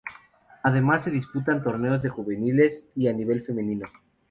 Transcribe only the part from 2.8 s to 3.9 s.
y a nivel femenino.